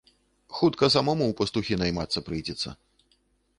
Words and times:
Хутка 0.59 0.87
самому 0.95 1.23
ў 1.27 1.33
пастухі 1.43 1.79
наймацца 1.83 2.25
прыйдзецца. 2.31 2.69